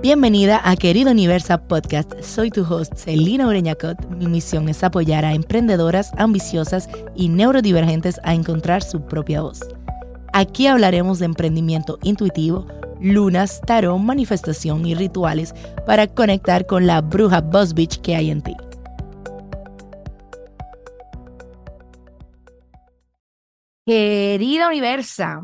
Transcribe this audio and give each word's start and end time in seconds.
Bienvenida 0.00 0.60
a 0.62 0.76
Querido 0.76 1.10
Universa 1.10 1.58
Podcast. 1.58 2.12
Soy 2.22 2.52
tu 2.52 2.62
host, 2.62 2.94
Celina 2.94 3.48
Ureñacot. 3.48 3.98
Mi 4.10 4.28
misión 4.28 4.68
es 4.68 4.84
apoyar 4.84 5.24
a 5.24 5.34
emprendedoras 5.34 6.12
ambiciosas 6.16 6.88
y 7.16 7.28
neurodivergentes 7.28 8.20
a 8.22 8.32
encontrar 8.32 8.84
su 8.84 9.04
propia 9.04 9.42
voz. 9.42 9.58
Aquí 10.32 10.68
hablaremos 10.68 11.18
de 11.18 11.24
emprendimiento 11.24 11.98
intuitivo, 12.04 12.64
lunas, 13.00 13.60
tarot, 13.66 13.98
manifestación 13.98 14.86
y 14.86 14.94
rituales 14.94 15.52
para 15.84 16.06
conectar 16.06 16.66
con 16.66 16.86
la 16.86 17.00
bruja 17.00 17.40
Boss 17.40 17.74
Bitch 17.74 18.00
que 18.00 18.14
hay 18.14 18.30
en 18.30 18.42
ti. 18.42 18.54
Querida 23.84 24.68
Universa, 24.68 25.42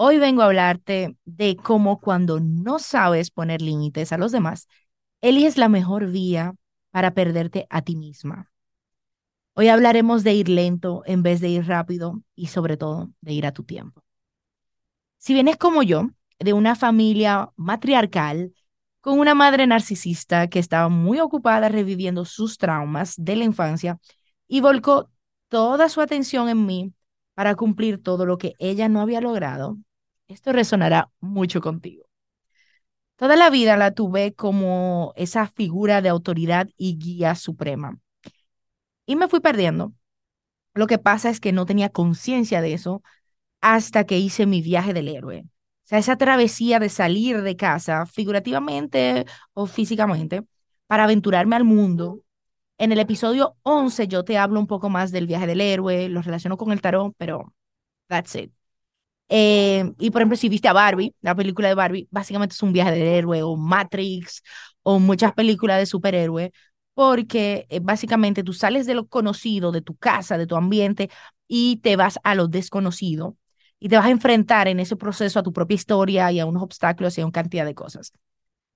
Hoy 0.00 0.18
vengo 0.18 0.42
a 0.42 0.44
hablarte 0.44 1.16
de 1.24 1.56
cómo 1.56 1.98
cuando 1.98 2.38
no 2.38 2.78
sabes 2.78 3.32
poner 3.32 3.60
límites 3.60 4.12
a 4.12 4.16
los 4.16 4.30
demás, 4.30 4.68
eliges 5.20 5.58
la 5.58 5.68
mejor 5.68 6.06
vía 6.06 6.54
para 6.92 7.14
perderte 7.14 7.66
a 7.68 7.82
ti 7.82 7.96
misma. 7.96 8.48
Hoy 9.54 9.66
hablaremos 9.66 10.22
de 10.22 10.34
ir 10.34 10.48
lento 10.48 11.02
en 11.04 11.24
vez 11.24 11.40
de 11.40 11.48
ir 11.48 11.66
rápido 11.66 12.22
y 12.36 12.46
sobre 12.46 12.76
todo 12.76 13.10
de 13.22 13.32
ir 13.32 13.44
a 13.44 13.50
tu 13.50 13.64
tiempo. 13.64 14.04
Si 15.16 15.34
vienes 15.34 15.56
como 15.56 15.82
yo, 15.82 16.10
de 16.38 16.52
una 16.52 16.76
familia 16.76 17.50
matriarcal, 17.56 18.54
con 19.00 19.18
una 19.18 19.34
madre 19.34 19.66
narcisista 19.66 20.46
que 20.46 20.60
estaba 20.60 20.88
muy 20.88 21.18
ocupada 21.18 21.68
reviviendo 21.70 22.24
sus 22.24 22.56
traumas 22.56 23.14
de 23.16 23.34
la 23.34 23.42
infancia 23.42 23.98
y 24.46 24.60
volcó 24.60 25.10
toda 25.48 25.88
su 25.88 26.00
atención 26.00 26.48
en 26.48 26.66
mí 26.66 26.92
para 27.34 27.56
cumplir 27.56 28.00
todo 28.00 28.26
lo 28.26 28.38
que 28.38 28.54
ella 28.60 28.88
no 28.88 29.00
había 29.00 29.20
logrado, 29.20 29.76
esto 30.28 30.52
resonará 30.52 31.10
mucho 31.20 31.60
contigo. 31.60 32.04
Toda 33.16 33.36
la 33.36 33.50
vida 33.50 33.76
la 33.76 33.92
tuve 33.92 34.32
como 34.34 35.12
esa 35.16 35.46
figura 35.48 36.00
de 36.00 36.08
autoridad 36.08 36.68
y 36.76 36.96
guía 36.98 37.34
suprema. 37.34 37.98
Y 39.06 39.16
me 39.16 39.28
fui 39.28 39.40
perdiendo. 39.40 39.92
Lo 40.74 40.86
que 40.86 40.98
pasa 40.98 41.30
es 41.30 41.40
que 41.40 41.52
no 41.52 41.66
tenía 41.66 41.90
conciencia 41.90 42.60
de 42.62 42.74
eso 42.74 43.02
hasta 43.62 44.04
que 44.04 44.18
hice 44.18 44.46
mi 44.46 44.62
viaje 44.62 44.94
del 44.94 45.08
héroe. 45.08 45.44
O 45.46 45.50
sea, 45.88 45.98
esa 46.00 46.16
travesía 46.16 46.80
de 46.80 46.90
salir 46.90 47.42
de 47.42 47.56
casa, 47.56 48.06
figurativamente 48.06 49.26
o 49.54 49.66
físicamente, 49.66 50.44
para 50.86 51.04
aventurarme 51.04 51.56
al 51.56 51.64
mundo. 51.64 52.22
En 52.78 52.92
el 52.92 53.00
episodio 53.00 53.56
11 53.62 54.08
yo 54.08 54.24
te 54.24 54.38
hablo 54.38 54.60
un 54.60 54.68
poco 54.68 54.90
más 54.90 55.12
del 55.12 55.26
viaje 55.26 55.46
del 55.46 55.60
héroe, 55.62 56.08
lo 56.10 56.22
relaciono 56.22 56.56
con 56.58 56.72
el 56.72 56.82
tarot, 56.82 57.14
pero 57.18 57.54
that's 58.08 58.34
it. 58.36 58.52
Eh, 59.28 59.92
y 59.98 60.10
por 60.10 60.22
ejemplo, 60.22 60.36
si 60.36 60.48
viste 60.48 60.68
a 60.68 60.72
Barbie, 60.72 61.14
la 61.20 61.34
película 61.34 61.68
de 61.68 61.74
Barbie, 61.74 62.08
básicamente 62.10 62.54
es 62.54 62.62
un 62.62 62.72
viaje 62.72 62.92
del 62.92 63.02
héroe 63.02 63.42
o 63.42 63.56
Matrix 63.56 64.42
o 64.82 64.98
muchas 64.98 65.32
películas 65.34 65.78
de 65.78 65.86
superhéroe, 65.86 66.52
porque 66.94 67.66
eh, 67.70 67.80
básicamente 67.80 68.42
tú 68.42 68.52
sales 68.52 68.86
de 68.86 68.94
lo 68.94 69.06
conocido, 69.06 69.70
de 69.72 69.82
tu 69.82 69.96
casa, 69.96 70.38
de 70.38 70.46
tu 70.46 70.56
ambiente 70.56 71.10
y 71.46 71.76
te 71.78 71.96
vas 71.96 72.18
a 72.24 72.34
lo 72.34 72.48
desconocido 72.48 73.36
y 73.78 73.88
te 73.88 73.96
vas 73.96 74.06
a 74.06 74.10
enfrentar 74.10 74.66
en 74.68 74.80
ese 74.80 74.96
proceso 74.96 75.38
a 75.38 75.42
tu 75.42 75.52
propia 75.52 75.74
historia 75.76 76.32
y 76.32 76.40
a 76.40 76.46
unos 76.46 76.62
obstáculos 76.62 77.16
y 77.18 77.20
a 77.20 77.24
una 77.26 77.32
cantidad 77.32 77.64
de 77.66 77.74
cosas. 77.74 78.12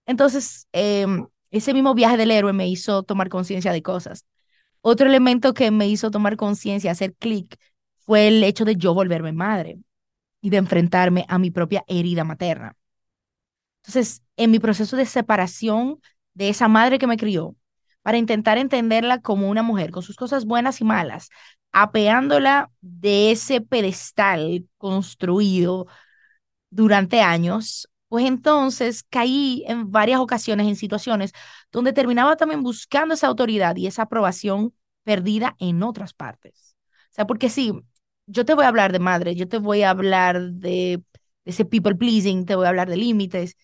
Entonces, 0.07 0.69
em, 0.73 1.27
ese 1.51 1.75
mismo 1.75 1.95
viaje 1.95 2.17
del 2.17 2.31
héroe 2.31 2.53
me 2.53 2.69
hizo 2.69 3.03
tomar 3.03 3.29
conciencia 3.29 3.73
de 3.73 3.83
cosas. 3.83 4.27
Otro 4.83 5.09
elemento 5.09 5.55
que 5.55 5.71
me 5.71 5.89
hizo 5.89 6.11
tomar 6.11 6.37
conciencia, 6.37 6.93
hacer 6.93 7.15
clic, 7.17 7.57
fue 8.01 8.29
el 8.29 8.45
hecho 8.45 8.65
de 8.65 8.77
yo 8.77 8.95
volverme 8.95 9.33
madre 9.33 9.79
y 10.43 10.51
de 10.51 10.59
enfrentarme 10.59 11.25
a 11.29 11.39
mi 11.39 11.51
propia 11.51 11.85
herida 11.89 12.25
materna. 12.25 12.77
Entonces, 13.81 14.23
en 14.37 14.51
mi 14.51 14.59
proceso 14.59 14.97
de 14.97 15.07
separación 15.07 16.01
de 16.35 16.49
esa 16.49 16.69
madre 16.69 16.99
que 16.99 17.07
me 17.07 17.17
crió, 17.17 17.57
para 18.03 18.19
intentar 18.19 18.59
entenderla 18.59 19.21
como 19.21 19.49
una 19.49 19.63
mujer 19.63 19.91
con 19.91 20.03
sus 20.03 20.17
cosas 20.17 20.45
buenas 20.45 20.81
y 20.81 20.85
malas, 20.85 21.31
apeándola 21.73 22.71
de 22.81 23.31
ese 23.33 23.61
pedestal 23.61 24.67
construido 24.79 25.87
durante 26.71 27.21
años, 27.23 27.89
pues 28.09 28.27
entonces 28.27 29.05
caí 29.05 29.65
en 29.67 29.91
varias 29.93 30.21
ocasiones 30.21 30.67
en 30.69 30.77
situaciones 30.77 31.33
donde 31.73 31.93
terminaba 31.93 32.37
también 32.37 32.63
buscando 32.63 33.15
esa 33.15 33.29
autoridad 33.29 33.77
y 33.77 33.87
esa 33.87 34.03
aprobación 34.03 34.75
perdida 35.05 35.57
en 35.59 35.83
otras 35.83 36.15
partes. 36.15 36.77
O 37.11 37.15
sea, 37.15 37.27
porque 37.27 37.51
sí, 37.51 37.73
yo 38.33 38.45
te 38.45 38.55
voy 38.55 38.65
a 38.65 38.69
hablar 38.69 38.93
de 38.93 38.99
madre, 38.99 39.35
yo 39.35 39.49
te 39.49 39.59
voy 39.59 39.83
a 39.83 39.91
hablar 39.91 40.41
de, 40.53 41.03
ese 41.45 41.65
people 41.65 41.95
pleasing, 41.95 42.47
te 42.47 42.55
voy 42.55 42.67
a 42.67 42.71
hablar 42.71 42.89
de 42.89 42.97
límites, 42.97 43.57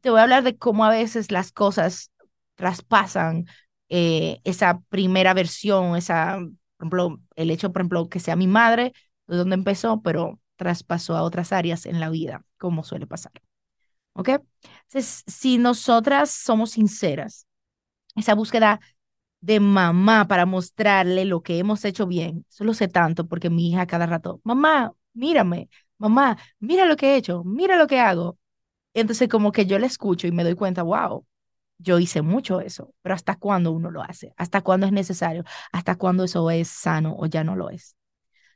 te 0.00 0.10
voy 0.10 0.20
a 0.20 0.24
hablar 0.24 0.42
de 0.42 0.56
cómo 0.56 0.84
a 0.84 0.90
veces 0.90 1.30
las 1.30 1.52
cosas 1.52 2.10
traspasan 2.54 3.46
eh, 3.88 4.40
esa 4.44 4.80
primera 4.88 5.34
versión, 5.34 5.96
esa, 5.96 6.38
por 6.38 6.86
ejemplo, 6.86 7.20
el 7.36 7.50
hecho, 7.50 7.72
por 7.72 7.82
ejemplo, 7.82 8.08
que 8.08 8.20
sea 8.20 8.36
mi 8.36 8.46
madre, 8.46 8.92
de 9.26 9.36
donde 9.36 9.54
empezó, 9.54 10.02
pero 10.02 10.40
traspasó 10.56 11.16
a 11.16 11.22
otras 11.22 11.52
áreas 11.52 11.86
en 11.86 12.00
la 12.00 12.10
vida, 12.10 12.44
como 12.58 12.84
suele 12.84 13.06
pasar. 13.06 13.32
¿Ok? 14.12 14.28
Entonces, 14.28 15.24
si 15.26 15.58
nosotras 15.58 16.30
somos 16.30 16.72
sinceras, 16.72 17.46
esa 18.14 18.34
búsqueda 18.34 18.80
de 19.44 19.60
mamá 19.60 20.26
para 20.26 20.46
mostrarle 20.46 21.24
lo 21.26 21.42
que 21.42 21.58
hemos 21.58 21.84
hecho 21.84 22.06
bien. 22.06 22.46
Eso 22.50 22.64
lo 22.64 22.72
sé 22.74 22.88
tanto 22.88 23.26
porque 23.26 23.50
mi 23.50 23.68
hija 23.70 23.86
cada 23.86 24.06
rato, 24.06 24.40
mamá, 24.44 24.92
mírame, 25.12 25.68
mamá, 25.98 26.38
mira 26.60 26.86
lo 26.86 26.96
que 26.96 27.14
he 27.14 27.16
hecho, 27.16 27.44
mira 27.44 27.76
lo 27.76 27.86
que 27.86 28.00
hago. 28.00 28.38
Entonces 28.94 29.28
como 29.28 29.52
que 29.52 29.66
yo 29.66 29.78
le 29.78 29.86
escucho 29.86 30.26
y 30.28 30.32
me 30.32 30.44
doy 30.44 30.54
cuenta, 30.56 30.82
wow, 30.82 31.26
yo 31.78 31.98
hice 31.98 32.22
mucho 32.22 32.60
eso, 32.60 32.94
pero 33.02 33.14
¿hasta 33.14 33.36
cuándo 33.36 33.72
uno 33.72 33.90
lo 33.90 34.02
hace? 34.02 34.32
¿Hasta 34.36 34.62
cuándo 34.62 34.86
es 34.86 34.92
necesario? 34.92 35.44
¿Hasta 35.72 35.96
cuándo 35.96 36.24
eso 36.24 36.50
es 36.50 36.68
sano 36.68 37.16
o 37.18 37.26
ya 37.26 37.44
no 37.44 37.56
lo 37.56 37.70
es? 37.70 37.96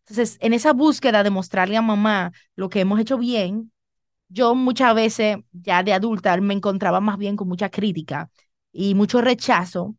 Entonces, 0.00 0.38
en 0.40 0.52
esa 0.54 0.72
búsqueda 0.72 1.22
de 1.22 1.30
mostrarle 1.30 1.76
a 1.76 1.82
mamá 1.82 2.32
lo 2.56 2.68
que 2.68 2.80
hemos 2.80 3.00
hecho 3.00 3.18
bien, 3.18 3.72
yo 4.28 4.54
muchas 4.54 4.94
veces 4.94 5.38
ya 5.52 5.82
de 5.82 5.92
adulta 5.94 6.36
me 6.40 6.54
encontraba 6.54 7.00
más 7.00 7.18
bien 7.18 7.36
con 7.36 7.48
mucha 7.48 7.70
crítica 7.70 8.30
y 8.72 8.94
mucho 8.94 9.20
rechazo 9.22 9.96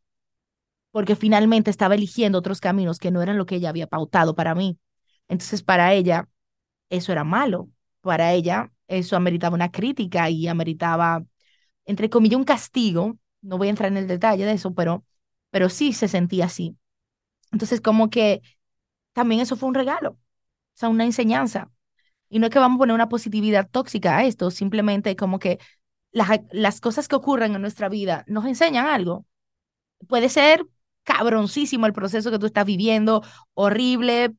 porque 0.91 1.15
finalmente 1.15 1.69
estaba 1.69 1.95
eligiendo 1.95 2.39
otros 2.39 2.61
caminos 2.61 2.99
que 2.99 3.11
no 3.11 3.21
eran 3.21 3.37
lo 3.37 3.45
que 3.45 3.55
ella 3.55 3.69
había 3.69 3.87
pautado 3.87 4.35
para 4.35 4.55
mí. 4.55 4.79
Entonces, 5.27 5.63
para 5.63 5.93
ella, 5.93 6.27
eso 6.89 7.11
era 7.11 7.23
malo. 7.23 7.69
Para 8.01 8.33
ella, 8.33 8.71
eso 8.87 9.15
ameritaba 9.15 9.55
una 9.55 9.71
crítica 9.71 10.29
y 10.29 10.47
ameritaba, 10.47 11.23
entre 11.85 12.09
comillas, 12.09 12.37
un 12.39 12.45
castigo. 12.45 13.17
No 13.41 13.57
voy 13.57 13.67
a 13.67 13.71
entrar 13.71 13.91
en 13.91 13.97
el 13.97 14.07
detalle 14.07 14.45
de 14.45 14.53
eso, 14.53 14.73
pero, 14.73 15.05
pero 15.51 15.69
sí 15.69 15.93
se 15.93 16.07
sentía 16.07 16.45
así. 16.45 16.77
Entonces, 17.51 17.81
como 17.81 18.09
que 18.09 18.41
también 19.13 19.41
eso 19.41 19.55
fue 19.55 19.69
un 19.69 19.75
regalo, 19.75 20.11
o 20.11 20.19
sea, 20.73 20.89
una 20.89 21.05
enseñanza. 21.05 21.71
Y 22.29 22.39
no 22.39 22.47
es 22.47 22.51
que 22.53 22.59
vamos 22.59 22.77
a 22.77 22.79
poner 22.79 22.95
una 22.95 23.09
positividad 23.09 23.69
tóxica 23.69 24.17
a 24.17 24.25
esto, 24.25 24.51
simplemente 24.51 25.15
como 25.15 25.39
que 25.39 25.59
las, 26.11 26.29
las 26.51 26.81
cosas 26.81 27.07
que 27.07 27.15
ocurren 27.15 27.55
en 27.55 27.61
nuestra 27.61 27.89
vida 27.89 28.23
nos 28.27 28.45
enseñan 28.45 28.87
algo. 28.87 29.25
Puede 30.07 30.29
ser 30.29 30.65
cabroncísimo 31.09 31.85
el 31.87 31.93
proceso 31.93 32.31
que 32.31 32.39
tú 32.39 32.45
estás 32.45 32.65
viviendo, 32.65 33.23
horrible 33.53 34.35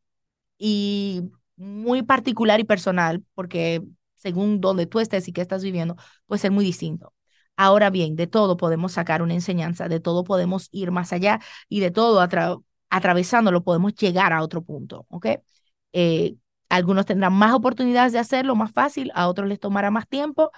y 0.58 1.22
muy 1.56 2.02
particular 2.02 2.60
y 2.60 2.64
personal, 2.64 3.24
porque 3.34 3.82
según 4.14 4.60
donde 4.60 4.86
tú 4.86 5.00
estés 5.00 5.28
y 5.28 5.32
qué 5.32 5.40
estás 5.42 5.62
viviendo, 5.64 5.96
puede 6.26 6.40
ser 6.40 6.52
muy 6.52 6.64
distinto. 6.64 7.14
Ahora 7.56 7.90
bien, 7.90 8.16
de 8.16 8.26
todo 8.26 8.56
podemos 8.56 8.92
sacar 8.92 9.22
una 9.22 9.34
enseñanza, 9.34 9.88
de 9.88 10.00
todo 10.00 10.24
podemos 10.24 10.68
ir 10.72 10.90
más 10.92 11.12
allá 11.12 11.40
y 11.68 11.80
de 11.80 11.90
todo 11.90 12.26
atravesándolo 12.90 13.62
podemos 13.64 13.94
llegar 13.94 14.32
a 14.32 14.42
otro 14.42 14.62
punto, 14.62 15.06
¿ok? 15.10 15.26
Eh, 15.92 16.36
algunos 16.68 17.06
tendrán 17.06 17.32
más 17.34 17.52
oportunidades 17.54 18.12
de 18.12 18.18
hacerlo 18.20 18.54
más 18.56 18.72
fácil, 18.72 19.10
a 19.14 19.28
otros 19.28 19.48
les 19.48 19.60
tomará 19.60 19.90
más 19.90 20.08
tiempo 20.08 20.52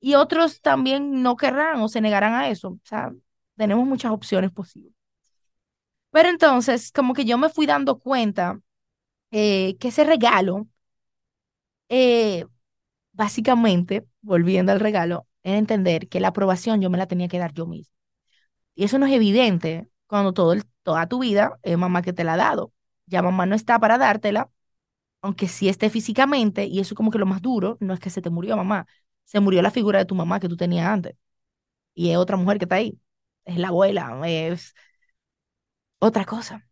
y 0.00 0.14
otros 0.16 0.60
también 0.62 1.22
no 1.22 1.36
querrán 1.36 1.80
o 1.82 1.88
se 1.88 2.00
negarán 2.02 2.34
a 2.34 2.48
eso. 2.50 2.70
O 2.70 2.80
sea, 2.84 3.12
tenemos 3.56 3.86
muchas 3.86 4.12
opciones 4.12 4.52
posibles. 4.52 4.95
Pero 6.16 6.30
entonces, 6.30 6.92
como 6.92 7.12
que 7.14 7.24
yo 7.26 7.36
me 7.38 7.50
fui 7.50 7.66
dando 7.66 7.98
cuenta 7.98 8.58
eh, 9.32 9.76
que 9.80 9.88
ese 9.88 10.04
regalo, 10.04 10.68
eh, 11.88 12.44
básicamente, 13.12 14.06
volviendo 14.22 14.72
al 14.72 14.80
regalo, 14.80 15.28
era 15.42 15.58
entender 15.58 16.08
que 16.08 16.20
la 16.20 16.28
aprobación 16.30 16.82
yo 16.82 16.90
me 16.90 16.98
la 16.98 17.06
tenía 17.06 17.28
que 17.28 17.38
dar 17.40 17.54
yo 17.54 17.66
misma. 17.66 17.94
Y 18.74 18.84
eso 18.84 18.98
no 18.98 19.06
es 19.06 19.12
evidente 19.14 19.88
cuando 20.06 20.32
todo 20.32 20.54
toda 20.84 21.08
tu 21.08 21.20
vida 21.20 21.58
es 21.62 21.78
mamá 21.78 22.02
que 22.02 22.12
te 22.12 22.24
la 22.24 22.34
ha 22.34 22.36
dado. 22.38 22.72
Ya 23.06 23.22
mamá 23.22 23.46
no 23.46 23.56
está 23.56 23.78
para 23.80 23.98
dártela, 23.98 24.50
aunque 25.22 25.48
sí 25.48 25.68
esté 25.68 25.90
físicamente, 25.90 26.66
y 26.66 26.80
eso 26.80 26.94
como 26.96 27.10
que 27.12 27.18
lo 27.18 27.26
más 27.26 27.42
duro, 27.42 27.78
no 27.80 27.94
es 27.94 28.00
que 28.00 28.10
se 28.10 28.22
te 28.22 28.30
murió 28.30 28.56
mamá, 28.56 28.86
se 29.24 29.40
murió 29.40 29.62
la 29.62 29.70
figura 29.72 29.98
de 30.00 30.06
tu 30.06 30.14
mamá 30.16 30.40
que 30.40 30.48
tú 30.48 30.56
tenías 30.56 30.88
antes. 30.88 31.16
Y 31.94 32.10
es 32.10 32.16
otra 32.18 32.36
mujer 32.36 32.58
que 32.58 32.64
está 32.66 32.76
ahí. 32.76 32.98
Es 33.44 33.58
la 33.58 33.68
abuela, 33.68 34.20
es 34.26 34.74
otra 35.98 36.24
cosa. 36.24 36.68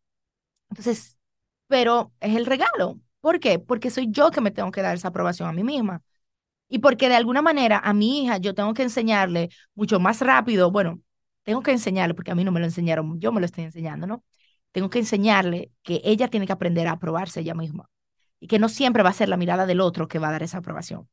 Entonces, 0.70 1.18
pero 1.68 2.12
es 2.20 2.36
el 2.36 2.46
regalo. 2.46 3.00
¿Por 3.20 3.40
qué? 3.40 3.58
Porque 3.58 3.90
soy 3.90 4.08
yo 4.10 4.30
que 4.30 4.40
me 4.40 4.50
tengo 4.50 4.70
que 4.70 4.82
dar 4.82 4.94
esa 4.96 5.08
aprobación 5.08 5.48
a 5.48 5.52
mí 5.52 5.64
misma. 5.64 6.02
Y 6.68 6.80
porque 6.80 7.08
de 7.08 7.16
alguna 7.16 7.42
manera 7.42 7.78
a 7.78 7.94
mi 7.94 8.22
hija 8.24 8.38
yo 8.38 8.54
tengo 8.54 8.74
que 8.74 8.82
enseñarle 8.82 9.50
mucho 9.74 10.00
más 10.00 10.20
rápido, 10.20 10.70
bueno, 10.70 11.00
tengo 11.44 11.62
que 11.62 11.72
enseñarle 11.72 12.14
porque 12.14 12.32
a 12.32 12.34
mí 12.34 12.44
no 12.44 12.52
me 12.52 12.60
lo 12.60 12.66
enseñaron, 12.66 13.20
yo 13.20 13.32
me 13.32 13.40
lo 13.40 13.46
estoy 13.46 13.64
enseñando, 13.64 14.06
¿no? 14.06 14.24
Tengo 14.72 14.90
que 14.90 14.98
enseñarle 14.98 15.72
que 15.82 16.00
ella 16.04 16.28
tiene 16.28 16.46
que 16.46 16.52
aprender 16.52 16.88
a 16.88 16.92
aprobarse 16.92 17.40
ella 17.40 17.54
misma 17.54 17.88
y 18.40 18.48
que 18.48 18.58
no 18.58 18.68
siempre 18.68 19.02
va 19.02 19.10
a 19.10 19.14
ser 19.14 19.28
la 19.28 19.36
mirada 19.36 19.66
del 19.66 19.80
otro 19.80 20.08
que 20.08 20.18
va 20.18 20.28
a 20.28 20.32
dar 20.32 20.42
esa 20.42 20.58
aprobación. 20.58 21.08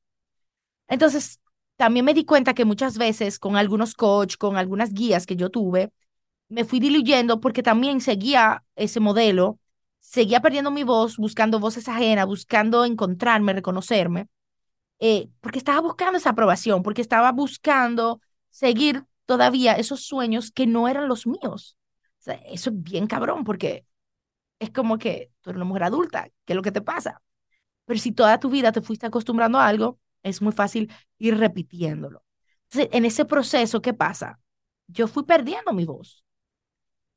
Entonces, 0.88 1.40
también 1.78 2.06
me 2.06 2.14
di 2.14 2.26
cuenta 2.26 2.54
que 2.54 2.66
muchas 2.66 2.98
veces 2.98 3.40
con 3.40 3.58
algunos 3.58 3.96
coach, 3.96 4.38
con 4.38 4.58
algunas 4.58 4.94
guías 4.94 5.26
que 5.26 5.36
yo 5.36 5.50
tuve, 5.50 5.92
me 6.52 6.66
fui 6.66 6.80
diluyendo 6.80 7.40
porque 7.40 7.64
también 7.64 8.02
seguía 8.02 8.64
ese 8.76 9.00
modelo, 9.00 9.60
seguía 10.00 10.42
perdiendo 10.42 10.72
mi 10.72 10.84
voz, 10.84 11.18
buscando 11.18 11.60
voces 11.60 11.88
ajenas, 11.88 12.26
buscando 12.28 12.86
encontrarme, 12.86 13.54
reconocerme, 13.54 14.28
eh, 15.00 15.30
porque 15.42 15.60
estaba 15.60 15.82
buscando 15.82 16.18
esa 16.18 16.32
aprobación, 16.32 16.84
porque 16.84 17.02
estaba 17.02 17.32
buscando 17.32 18.22
seguir 18.50 19.06
todavía 19.26 19.74
esos 19.74 20.06
sueños 20.06 20.52
que 20.52 20.68
no 20.68 20.88
eran 20.88 21.08
los 21.08 21.26
míos. 21.26 21.78
Eso 22.46 22.70
es 22.70 22.84
bien 22.84 23.08
cabrón, 23.08 23.44
porque 23.44 23.86
es 24.60 24.72
como 24.72 24.98
que 24.98 25.32
tú 25.42 25.50
eres 25.50 25.58
una 25.58 25.66
mujer 25.66 25.84
adulta, 25.84 26.30
¿qué 26.46 26.54
es 26.54 26.56
lo 26.56 26.62
que 26.62 26.72
te 26.72 26.82
pasa? 26.82 27.22
Pero 27.86 28.00
si 28.00 28.12
toda 28.12 28.40
tu 28.40 28.50
vida 28.50 28.72
te 28.72 28.82
fuiste 28.82 29.08
acostumbrando 29.08 29.58
a 29.60 29.68
algo, 29.68 30.00
es 30.24 30.42
muy 30.42 30.54
fácil 30.54 30.92
ir 31.18 31.38
repitiéndolo. 31.38 32.24
Entonces, 32.70 32.90
en 32.94 33.06
ese 33.06 33.26
proceso, 33.26 33.82
¿qué 33.82 33.94
pasa? 33.94 34.40
Yo 34.88 35.08
fui 35.08 35.24
perdiendo 35.24 35.74
mi 35.74 35.86
voz. 35.86 36.24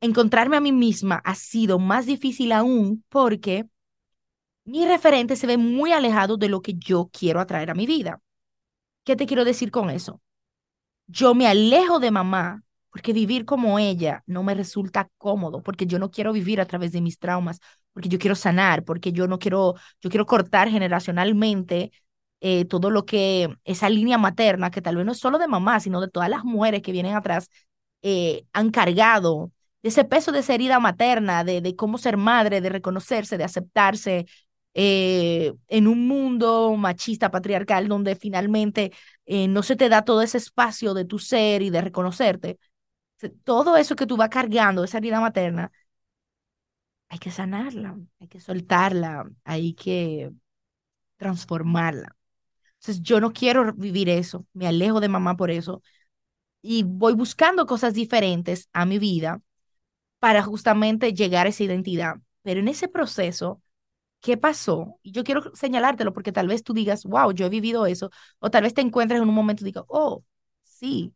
Encontrarme 0.05 0.59
a 0.59 0.61
mí 0.61 0.71
misma 0.71 1.23
ha 1.25 1.35
sido 1.35 1.79
más 1.79 2.05
difícil 2.05 2.53
aún 2.53 3.03
porque 3.09 3.65
mi 4.67 4.87
referente 4.87 5.35
se 5.35 5.47
ve 5.47 5.57
muy 5.57 5.93
alejado 5.93 6.37
de 6.37 6.51
lo 6.51 6.61
que 6.61 6.75
yo 6.75 7.09
quiero 7.11 7.41
atraer 7.41 7.71
a 7.71 7.75
mi 7.75 7.87
vida. 7.87 8.21
¿Qué 9.05 9.17
te 9.17 9.27
quiero 9.27 9.47
decir 9.47 9.71
con 9.71 9.89
eso? 9.89 10.21
Yo 11.07 11.35
me 11.35 11.47
alejo 11.47 12.01
de 12.01 12.11
mamá 12.11 12.63
porque 12.91 13.15
vivir 13.15 13.47
como 13.47 13.79
ella 13.79 14.23
no 14.27 14.43
me 14.43 14.55
resulta 14.55 15.09
cómodo, 15.17 15.63
porque 15.63 15.87
yo 15.87 15.99
no 15.99 16.11
quiero 16.11 16.35
vivir 16.35 16.61
a 16.61 16.67
través 16.67 16.93
de 16.93 17.01
mis 17.01 17.19
traumas, 17.19 17.61
porque 17.95 18.11
yo 18.11 18.19
quiero 18.19 18.35
sanar, 18.37 18.85
porque 18.85 19.11
yo 19.13 19.27
no 19.27 19.39
quiero, 19.39 19.75
yo 20.03 20.11
quiero 20.11 20.27
cortar 20.27 20.69
generacionalmente 20.69 21.93
eh, 22.41 22.67
todo 22.67 22.91
lo 22.91 23.07
que 23.07 23.57
esa 23.65 23.89
línea 23.89 24.19
materna, 24.19 24.71
que 24.71 24.83
tal 24.83 24.97
vez 24.97 25.07
no 25.07 25.13
es 25.13 25.19
solo 25.19 25.39
de 25.39 25.49
mamá, 25.49 25.81
sino 25.81 26.03
de 26.03 26.09
todas 26.09 26.29
las 26.29 26.45
mujeres 26.45 26.83
que 26.83 26.93
vienen 26.93 27.15
atrás, 27.15 27.51
eh, 28.03 28.45
han 28.53 28.71
cargado 28.71 29.51
de 29.85 29.91
ese 29.91 30.05
peso 30.07 30.33
de 30.33 30.41
esa 30.41 30.55
herida 30.57 30.81
materna, 30.81 31.45
de, 31.45 31.63
de 31.63 31.77
cómo 31.77 31.99
ser 31.99 32.19
madre, 32.19 32.63
de 32.63 32.71
reconocerse, 32.71 33.39
de 33.39 33.45
aceptarse, 33.45 34.27
eh, 34.75 35.53
en 35.69 35.87
un 35.89 36.09
mundo 36.09 36.75
machista, 36.77 37.31
patriarcal, 37.31 37.89
donde 37.89 38.17
finalmente 38.17 38.93
eh, 39.27 39.47
no 39.49 39.63
se 39.63 39.77
te 39.77 39.91
da 39.91 40.03
todo 40.05 40.23
ese 40.23 40.39
espacio 40.39 40.95
de 40.95 41.05
tu 41.05 41.19
ser 41.21 41.63
y 41.63 41.71
de 41.71 41.83
reconocerte. 41.83 42.59
Todo 43.45 43.77
eso 43.77 43.97
que 43.97 44.07
tú 44.07 44.17
vas 44.17 44.29
cargando, 44.31 44.85
esa 44.85 44.99
herida 44.99 45.21
materna, 45.21 45.73
hay 47.09 47.19
que 47.19 47.31
sanarla, 47.31 47.97
hay 48.21 48.29
que 48.29 48.41
soltarla, 48.41 49.31
hay 49.45 49.75
que 49.75 50.33
transformarla. 51.19 52.17
Entonces, 52.81 53.03
yo 53.03 53.21
no 53.21 53.33
quiero 53.33 53.73
vivir 53.75 54.09
eso, 54.11 54.47
me 54.55 54.69
alejo 54.69 55.01
de 55.01 55.09
mamá 55.09 55.37
por 55.37 55.51
eso 55.51 55.83
y 56.63 56.85
voy 56.85 57.15
buscando 57.15 57.67
cosas 57.67 57.95
diferentes 57.95 58.69
a 58.75 58.87
mi 58.87 58.99
vida 59.01 59.43
para 60.25 60.43
justamente 60.43 61.13
llegar 61.13 61.45
a 61.47 61.51
esa 61.51 61.65
identidad. 61.65 62.15
Pero 62.41 62.61
en 62.61 62.69
ese 62.69 62.89
proceso, 62.89 63.61
¿qué 64.23 64.39
pasó? 64.39 64.99
Y 65.03 65.13
yo 65.13 65.23
quiero 65.23 65.55
señalártelo 65.55 66.15
porque 66.15 66.33
tal 66.33 66.49
vez 66.49 66.63
tú 66.65 66.73
digas, 66.73 67.05
wow, 67.05 67.33
yo 67.33 67.45
he 67.45 67.51
vivido 67.51 67.85
eso, 67.85 68.11
o 68.39 68.51
tal 68.51 68.63
vez 68.63 68.73
te 68.73 68.81
encuentres 68.81 69.21
en 69.21 69.29
un 69.29 69.35
momento 69.35 69.63
y 69.63 69.67
digas, 69.67 69.85
oh, 69.89 70.25
sí. 70.63 71.15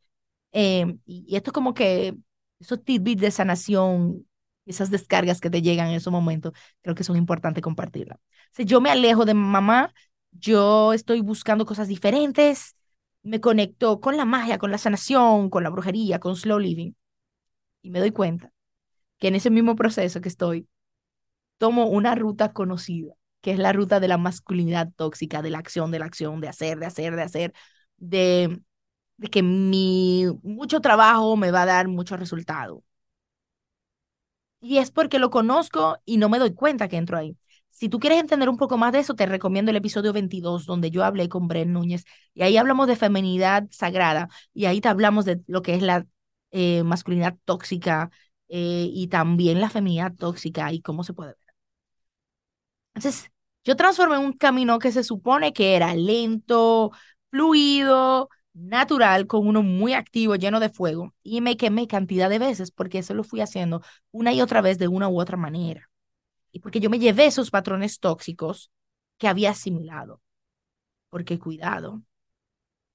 Em, 0.52 1.00
y, 1.06 1.34
esto 1.37 1.50
es 1.50 1.55
como 1.55 1.72
que 1.72 2.16
esos 2.60 2.84
tidbits 2.84 3.22
de 3.22 3.31
sanación, 3.31 4.28
esas 4.66 4.90
descargas 4.90 5.40
que 5.40 5.49
te 5.49 5.62
llegan 5.62 5.88
en 5.88 5.94
esos 5.94 6.12
momentos, 6.12 6.52
creo 6.82 6.94
que 6.94 7.05
son 7.05 7.16
importantes 7.16 7.62
compartirlas. 7.62 8.19
Si 8.52 8.66
yo 8.66 8.82
me 8.82 8.90
alejo 8.90 9.25
de 9.25 9.32
mamá, 9.32 9.94
yo 10.32 10.93
estoy 10.93 11.22
buscando 11.22 11.64
cosas 11.64 11.88
diferentes, 11.88 12.76
me 13.22 13.40
conecto 13.40 14.00
con 14.00 14.19
la 14.19 14.26
magia, 14.26 14.58
con 14.58 14.70
la 14.70 14.76
sanación, 14.78 15.49
con 15.49 15.62
la 15.64 15.70
brujería, 15.70 16.20
con 16.20 16.37
slow 16.37 16.58
living, 16.58 16.93
y 17.82 17.90
me 17.90 18.00
doy 18.00 18.10
cuenta 18.12 18.52
que 19.19 19.29
en 19.29 19.35
ese 19.37 19.50
mismo 19.50 19.76
proceso 19.76 20.20
que 20.20 20.29
estoy, 20.29 20.69
tomo 21.59 21.87
una 21.88 22.15
ruta 22.15 22.53
conocida, 22.53 23.15
que 23.41 23.53
es 23.53 23.59
la 23.59 23.73
ruta 23.73 24.00
de 24.00 24.09
la 24.09 24.19
masculinidad 24.19 24.91
tóxica, 24.97 25.43
de 25.43 25.50
la 25.50 25.59
acción, 25.59 25.91
de 25.91 25.99
la 26.00 26.06
acción, 26.06 26.41
de 26.41 26.49
hacer, 26.49 26.79
de 26.79 26.87
hacer, 26.87 27.17
de 27.17 27.23
hacer, 27.23 27.55
de, 27.97 28.61
de 29.19 29.29
que 29.31 29.43
mi 29.43 30.26
mucho 30.43 30.81
trabajo 30.81 31.37
me 31.37 31.50
va 31.53 31.62
a 31.62 31.67
dar 31.67 31.88
mucho 31.88 32.17
resultado. 32.17 32.85
Y 34.61 34.79
es 34.79 34.91
porque 34.91 35.19
lo 35.19 35.31
conozco 35.31 35.99
y 36.05 36.17
no 36.17 36.29
me 36.29 36.38
doy 36.38 36.53
cuenta 36.55 36.88
que 36.88 36.97
entro 36.97 37.17
ahí. 37.19 37.37
Si 37.69 37.88
tú 37.88 38.00
quieres 38.00 38.19
entender 38.20 38.49
un 38.49 38.56
poco 38.56 38.76
más 38.76 38.93
de 38.93 38.99
eso, 39.00 39.15
te 39.15 39.26
recomiendo 39.26 39.70
el 39.70 39.76
episodio 39.76 40.12
22, 40.12 40.67
donde 40.67 40.91
yo 40.91 41.05
hablé 41.05 41.29
con 41.29 41.47
Bren 41.49 41.73
Núñez, 41.73 42.05
y 42.35 42.43
ahí 42.43 42.56
hablamos 42.56 42.88
de 42.88 42.97
feminidad 42.97 43.67
sagrada, 43.70 44.29
y 44.53 44.65
ahí 44.67 44.81
te 44.81 44.88
hablamos 44.88 45.25
de 45.25 45.41
lo 45.47 45.62
que 45.62 45.75
es 45.75 45.82
la 45.82 46.06
eh, 46.50 46.82
masculinidad 46.82 47.37
tóxica 47.44 48.11
eh, 48.49 48.89
y 48.93 49.09
también 49.09 49.61
la 49.61 49.71
feminidad 49.71 50.15
tóxica 50.17 50.73
y 50.73 50.81
cómo 50.83 51.05
se 51.05 51.15
puede 51.15 51.31
ver. 51.31 51.39
Entonces, 52.95 53.31
yo 53.65 53.77
transformé 53.77 54.19
un 54.19 54.33
camino 54.33 54.79
que 54.79 54.93
se 54.93 55.05
supone 55.05 55.53
que 55.53 55.77
era 55.77 55.95
lento, 55.95 56.91
fluido, 57.31 58.29
natural, 58.55 59.27
con 59.27 59.47
uno 59.47 59.62
muy 59.62 59.93
activo, 59.95 60.35
lleno 60.37 60.59
de 60.61 60.69
fuego, 60.71 61.15
y 61.23 61.41
me 61.41 61.56
quemé 61.56 61.87
cantidad 61.87 62.29
de 62.31 62.39
veces 62.39 62.71
porque 62.73 62.99
eso 62.99 63.15
lo 63.15 63.25
fui 63.25 63.41
haciendo 63.41 63.83
una 64.11 64.33
y 64.33 64.41
otra 64.41 64.61
vez 64.61 64.79
de 64.79 64.89
una 64.89 65.09
u 65.09 65.21
otra 65.21 65.37
manera. 65.37 65.91
Y 66.53 66.61
porque 66.61 66.81
yo 66.81 66.91
me 66.91 66.99
llevé 66.99 67.27
esos 67.27 67.51
patrones 67.51 68.01
tóxicos 68.01 68.71
que 69.19 69.29
había 69.29 69.51
asimilado. 69.51 70.23
Porque 71.11 71.39
cuidado, 71.39 72.03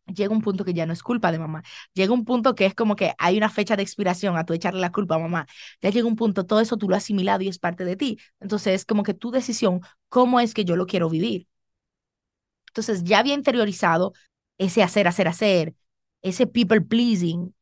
llega 0.07 0.33
un 0.33 0.41
punto 0.41 0.65
que 0.65 0.73
ya 0.73 0.85
no 0.85 0.93
es 0.93 1.03
culpa 1.03 1.31
de 1.31 1.39
mamá. 1.39 1.63
Llega 1.93 2.13
un 2.13 2.25
punto 2.25 2.55
que 2.55 2.65
es 2.65 2.75
como 2.75 2.95
que 2.95 3.13
hay 3.17 3.37
una 3.37 3.49
fecha 3.49 3.75
de 3.75 3.83
expiración 3.83 4.37
a 4.37 4.45
tú 4.45 4.53
echarle 4.53 4.81
la 4.81 4.91
culpa 4.91 5.15
a 5.15 5.19
mamá. 5.19 5.47
Ya 5.81 5.89
llega 5.89 6.07
un 6.07 6.15
punto, 6.15 6.45
todo 6.45 6.59
eso 6.61 6.77
tú 6.77 6.89
lo 6.89 6.95
has 6.95 7.03
asimilado 7.03 7.43
y 7.43 7.47
es 7.49 7.59
parte 7.59 7.85
de 7.85 7.95
ti. 7.95 8.19
Entonces 8.39 8.73
es 8.75 8.85
como 8.85 9.03
que 9.03 9.13
tu 9.13 9.31
decisión, 9.31 9.81
¿cómo 10.09 10.39
es 10.39 10.53
que 10.53 10.65
yo 10.65 10.75
lo 10.75 10.85
quiero 10.87 11.09
vivir? 11.09 11.47
Entonces 12.67 13.03
ya 13.03 13.19
había 13.19 13.33
interiorizado 13.35 14.13
ese 14.57 14.83
hacer, 14.83 15.07
hacer, 15.07 15.27
hacer, 15.27 15.75
ese 16.21 16.47
people 16.47 16.81
pleasing, 16.81 17.53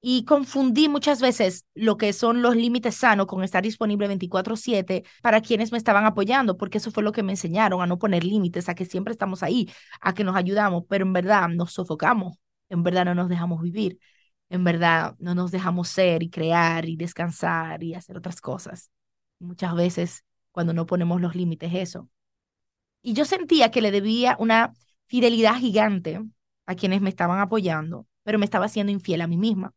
y 0.00 0.24
confundí 0.24 0.88
muchas 0.88 1.20
veces 1.20 1.66
lo 1.74 1.96
que 1.96 2.12
son 2.12 2.40
los 2.42 2.56
límites 2.56 2.96
sanos 2.96 3.26
con 3.26 3.44
estar 3.44 3.62
disponible 3.62 4.08
24/7 4.08 5.04
para 5.22 5.40
quienes 5.42 5.72
me 5.72 5.78
estaban 5.78 6.06
apoyando, 6.06 6.56
porque 6.56 6.78
eso 6.78 6.90
fue 6.90 7.02
lo 7.02 7.12
que 7.12 7.22
me 7.22 7.32
enseñaron, 7.32 7.82
a 7.82 7.86
no 7.86 7.98
poner 7.98 8.24
límites, 8.24 8.68
a 8.68 8.74
que 8.74 8.86
siempre 8.86 9.12
estamos 9.12 9.42
ahí, 9.42 9.70
a 10.00 10.14
que 10.14 10.24
nos 10.24 10.36
ayudamos, 10.36 10.84
pero 10.88 11.04
en 11.04 11.12
verdad 11.12 11.48
nos 11.48 11.72
sofocamos, 11.72 12.38
en 12.70 12.82
verdad 12.82 13.04
no 13.04 13.14
nos 13.14 13.28
dejamos 13.28 13.62
vivir, 13.62 13.98
en 14.48 14.64
verdad 14.64 15.16
no 15.18 15.34
nos 15.34 15.50
dejamos 15.50 15.88
ser 15.88 16.22
y 16.22 16.30
crear 16.30 16.88
y 16.88 16.96
descansar 16.96 17.82
y 17.82 17.94
hacer 17.94 18.16
otras 18.16 18.40
cosas. 18.40 18.90
Muchas 19.38 19.74
veces 19.74 20.24
cuando 20.50 20.72
no 20.72 20.86
ponemos 20.86 21.20
los 21.20 21.34
límites, 21.34 21.72
eso. 21.74 22.08
Y 23.02 23.12
yo 23.14 23.24
sentía 23.24 23.70
que 23.70 23.80
le 23.82 23.90
debía 23.90 24.36
una 24.38 24.72
fidelidad 25.06 25.56
gigante 25.56 26.20
a 26.66 26.74
quienes 26.74 27.00
me 27.00 27.08
estaban 27.10 27.40
apoyando, 27.40 28.06
pero 28.22 28.38
me 28.38 28.44
estaba 28.44 28.68
siendo 28.68 28.92
infiel 28.92 29.20
a 29.22 29.26
mí 29.26 29.36
misma. 29.36 29.74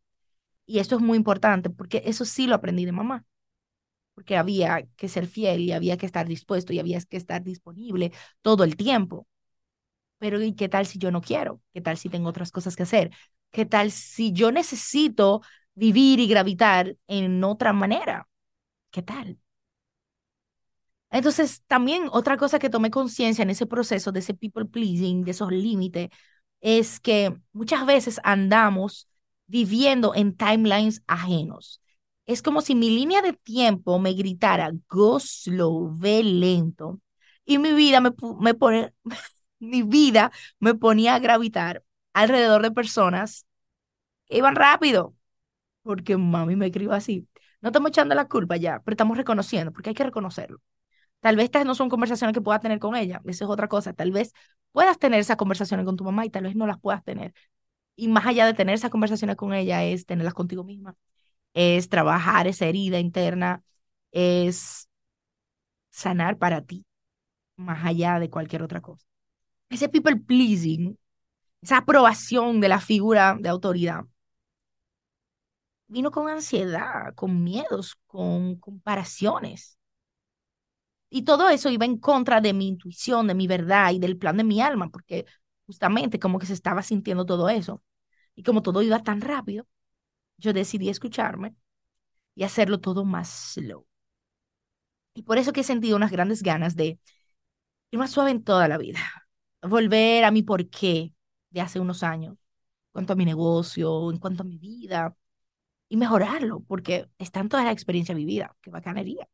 Y 0.66 0.80
eso 0.80 0.96
es 0.96 1.02
muy 1.02 1.18
importante 1.18 1.70
porque 1.70 2.02
eso 2.06 2.26
sí 2.26 2.48
lo 2.48 2.56
aprendí 2.56 2.86
de 2.86 2.92
mamá, 2.92 3.26
porque 4.16 4.38
había 4.38 4.86
que 4.98 5.10
ser 5.10 5.28
fiel 5.28 5.62
y 5.62 5.72
había 5.74 5.98
que 5.98 6.06
estar 6.08 6.28
dispuesto 6.28 6.74
y 6.74 6.80
había 6.80 7.00
que 7.02 7.18
estar 7.18 7.44
disponible 7.44 8.12
todo 8.42 8.64
el 8.64 8.78
tiempo. 8.78 9.28
Pero 10.20 10.42
¿y 10.42 10.54
qué 10.56 10.70
tal 10.70 10.86
si 10.86 11.00
yo 11.00 11.12
no 11.12 11.22
quiero? 11.22 11.62
¿Qué 11.74 11.82
tal 11.82 11.98
si 11.98 12.10
tengo 12.10 12.30
otras 12.30 12.52
cosas 12.52 12.76
que 12.76 12.84
hacer? 12.84 13.12
¿Qué 13.52 13.66
tal 13.66 13.92
si 13.92 14.34
yo 14.34 14.52
necesito 14.52 15.42
vivir 15.76 16.20
y 16.20 16.28
gravitar 16.28 16.96
en 17.08 17.44
otra 17.44 17.74
manera? 17.74 18.28
¿Qué 18.92 19.02
tal? 19.04 19.40
Entonces, 21.10 21.62
también 21.68 22.08
otra 22.12 22.38
cosa 22.38 22.58
que 22.60 22.70
tomé 22.70 22.90
conciencia 22.92 23.44
en 23.44 23.50
ese 23.52 23.66
proceso 23.68 24.12
de 24.12 24.20
ese 24.20 24.34
people 24.34 24.66
pleasing, 24.66 25.24
de 25.24 25.32
esos 25.32 25.52
límites, 25.52 26.10
es 26.62 27.00
que 27.00 27.36
muchas 27.52 27.86
veces 27.86 28.20
andamos 28.24 29.08
viviendo 29.54 30.16
en 30.16 30.36
timelines 30.36 31.04
ajenos. 31.08 31.80
Es 32.26 32.42
como 32.42 32.62
si 32.62 32.74
mi 32.74 32.90
línea 32.90 33.22
de 33.22 33.34
tiempo 33.34 34.00
me 34.00 34.14
gritara, 34.14 34.72
go 34.90 35.20
slow, 35.20 35.96
ve 35.96 36.24
lento. 36.24 37.00
Y 37.46 37.60
mi 37.60 37.72
vida 37.74 38.02
me, 38.02 38.12
me 38.40 38.56
pone, 38.56 38.94
mi 39.60 39.84
vida 39.84 40.32
me 40.60 40.74
ponía 40.74 41.14
a 41.16 41.20
gravitar 41.20 41.84
alrededor 42.14 42.64
de 42.64 42.72
personas 42.72 43.46
que 44.28 44.38
iban 44.38 44.56
rápido. 44.56 45.16
Porque 45.84 46.18
mami 46.18 46.56
me 46.56 46.68
escribió 46.68 46.94
así. 46.94 47.28
No 47.62 47.70
estamos 47.70 47.90
echando 47.90 48.16
la 48.16 48.28
culpa 48.28 48.58
ya, 48.58 48.82
pero 48.86 48.94
estamos 48.94 49.18
reconociendo, 49.18 49.72
porque 49.74 49.90
hay 49.92 49.96
que 49.96 50.04
reconocerlo. 50.04 50.62
Tal 51.22 51.36
vez 51.38 51.46
estas 51.46 51.66
no 51.66 51.76
son 51.76 51.90
conversaciones 51.90 52.34
que 52.36 52.42
puedas 52.42 52.62
tener 52.62 52.80
con 52.80 52.96
ella, 52.96 53.22
eso 53.26 53.46
es 53.46 53.52
otra 53.52 53.68
cosa. 53.70 53.94
Tal 53.94 54.12
vez 54.12 54.34
puedas 54.74 55.00
tener 55.00 55.20
esas 55.22 55.38
conversaciones 55.38 55.86
con 55.86 55.98
tu 55.98 56.04
mamá 56.06 56.26
y 56.26 56.32
tal 56.32 56.44
vez 56.44 56.56
no 56.56 56.68
las 56.68 56.80
puedas 56.80 57.04
tener. 57.04 57.34
Y 57.96 58.08
más 58.08 58.26
allá 58.26 58.46
de 58.46 58.54
tener 58.54 58.76
esas 58.76 58.90
conversaciones 58.92 59.36
con 59.36 59.54
ella, 59.54 59.84
es 59.84 60.06
tenerlas 60.06 60.34
contigo 60.34 60.64
misma, 60.64 60.96
es 61.54 61.90
trabajar 61.90 62.48
esa 62.48 62.66
herida 62.66 63.00
interna, 63.00 63.64
es 64.12 64.90
sanar 65.90 66.38
para 66.38 66.62
ti, 66.62 66.86
más 67.58 67.86
allá 67.86 68.20
de 68.20 68.30
cualquier 68.30 68.64
otra 68.64 68.82
cosa. 68.82 69.06
Ese 69.70 69.90
people 69.90 70.18
pleasing, 70.18 70.98
esa 71.62 71.78
aprobación 71.80 72.62
de 72.62 72.70
la 72.70 72.80
figura 72.82 73.38
de 73.40 73.50
autoridad, 73.50 74.06
vino 75.88 76.12
con 76.12 76.28
ansiedad, 76.30 77.14
con 77.16 77.44
miedos, 77.44 77.96
con 78.08 78.56
comparaciones. 78.58 79.78
Y 81.10 81.24
todo 81.24 81.50
eso 81.50 81.70
iba 81.70 81.86
en 81.86 81.98
contra 81.98 82.42
de 82.42 82.54
mi 82.54 82.68
intuición, 82.68 83.28
de 83.28 83.36
mi 83.36 83.48
verdad 83.48 83.92
y 83.92 84.00
del 84.00 84.18
plan 84.18 84.38
de 84.38 84.44
mi 84.44 84.62
alma, 84.62 84.90
porque 84.90 85.26
justamente 85.74 86.20
como 86.20 86.38
que 86.40 86.46
se 86.46 86.54
estaba 86.54 86.84
sintiendo 86.84 87.26
todo 87.26 87.50
eso. 87.50 87.84
Y 88.36 88.44
como 88.44 88.62
todo 88.62 88.82
iba 88.84 89.04
tan 89.04 89.22
rápido, 89.22 89.68
yo 90.38 90.54
decidí 90.54 90.90
escucharme 90.90 91.56
y 92.36 92.44
hacerlo 92.44 92.80
todo 92.80 93.06
más 93.06 93.30
slow. 93.56 93.88
Y 95.14 95.24
por 95.24 95.38
eso 95.38 95.54
que 95.54 95.62
he 95.62 95.64
sentido 95.64 95.96
unas 95.98 96.12
grandes 96.12 96.42
ganas 96.44 96.76
de 96.76 97.00
ir 97.92 98.00
más 98.00 98.12
suave 98.12 98.32
en 98.32 98.44
toda 98.44 98.68
la 98.68 98.78
vida, 98.78 99.00
volver 99.62 100.26
a 100.26 100.32
mi 100.32 100.44
porqué 100.44 101.14
de 101.52 101.62
hace 101.62 101.80
unos 101.80 102.04
años, 102.04 102.34
en 102.34 102.40
cuanto 102.94 103.14
a 103.14 103.16
mi 103.18 103.26
negocio, 103.26 104.12
en 104.12 104.20
cuanto 104.20 104.44
a 104.44 104.46
mi 104.46 104.58
vida, 104.58 105.16
y 105.90 105.98
mejorarlo, 105.98 106.62
porque 106.62 107.10
está 107.20 107.42
en 107.42 107.50
toda 107.50 107.64
la 107.66 107.72
experiencia 107.72 108.16
vivida, 108.16 108.56
qué 108.62 108.72
bacanería 108.72 109.28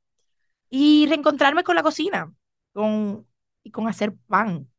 y 0.70 1.08
reencontrarme 1.08 1.64
con 1.64 1.76
la 1.76 1.84
cocina, 1.84 2.34
con, 2.74 3.28
y 3.64 3.72
con 3.72 3.88
hacer 3.88 4.16
pan. 4.28 4.70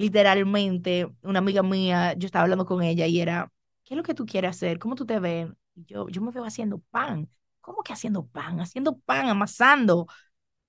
Literalmente, 0.00 1.08
una 1.22 1.40
amiga 1.40 1.62
mía, 1.62 2.14
yo 2.16 2.24
estaba 2.26 2.44
hablando 2.44 2.64
con 2.64 2.82
ella 2.82 3.06
y 3.06 3.20
era, 3.20 3.52
¿qué 3.84 3.92
es 3.94 3.98
lo 3.98 4.02
que 4.02 4.14
tú 4.14 4.24
quieres 4.24 4.50
hacer? 4.52 4.78
¿Cómo 4.78 4.94
tú 4.94 5.04
te 5.04 5.20
ves? 5.20 5.48
Y 5.74 5.84
yo, 5.84 6.08
yo 6.08 6.22
me 6.22 6.30
veo 6.32 6.44
haciendo 6.44 6.78
pan. 6.90 7.28
¿Cómo 7.60 7.82
que 7.82 7.92
haciendo 7.92 8.26
pan? 8.26 8.60
Haciendo 8.60 8.98
pan, 9.00 9.28
amasando, 9.28 10.06